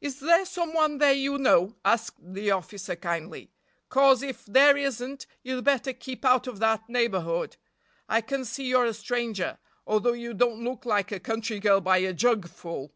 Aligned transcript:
"Is 0.00 0.20
there 0.20 0.46
some 0.46 0.72
one 0.72 0.96
there 0.96 1.12
you 1.12 1.36
know?" 1.36 1.76
asked 1.84 2.16
the 2.18 2.50
officer 2.50 2.96
kindly, 2.96 3.50
"'cause 3.90 4.22
if 4.22 4.46
there 4.46 4.74
isn't 4.74 5.26
you'd 5.42 5.64
better 5.64 5.92
keep 5.92 6.24
out 6.24 6.46
of 6.46 6.60
that 6.60 6.88
neighborhood. 6.88 7.58
I 8.08 8.22
can 8.22 8.46
see 8.46 8.64
you're 8.68 8.86
a 8.86 8.94
stranger, 8.94 9.58
although 9.86 10.14
you 10.14 10.32
don't 10.32 10.64
look 10.64 10.86
like 10.86 11.12
a 11.12 11.20
country 11.20 11.60
girl 11.60 11.82
by 11.82 11.98
a 11.98 12.14
jug 12.14 12.48
full!" 12.48 12.94